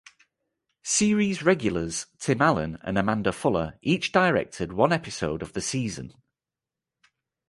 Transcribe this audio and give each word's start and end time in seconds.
Series 0.81 1.43
regulars 1.43 2.07
Tim 2.17 2.41
Allen 2.41 2.79
and 2.81 2.97
Amanda 2.97 3.31
Fuller 3.31 3.77
each 3.83 4.11
directed 4.11 4.73
one 4.73 4.91
episode 4.91 5.43
of 5.43 5.53
the 5.53 5.61
season. 5.61 6.11